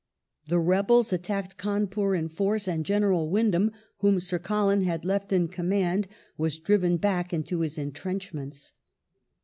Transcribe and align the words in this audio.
The 0.47 0.57
rebels 0.59 1.13
attacked 1.13 1.59
Cawnpur 1.59 2.17
in 2.17 2.27
force, 2.27 2.67
and 2.67 2.83
General 2.83 3.29
Windham, 3.29 3.69
whom 3.99 4.19
Sir 4.19 4.39
Colin 4.39 4.81
had 4.81 5.05
left 5.05 5.31
in 5.31 5.47
command, 5.47 6.07
was 6.39 6.57
driven 6.57 6.97
back 6.97 7.31
into 7.31 7.59
his 7.59 7.77
entrenchments. 7.77 8.73